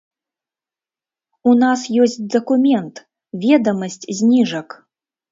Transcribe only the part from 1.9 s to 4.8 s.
ёсць дакумент, ведамасць зніжак.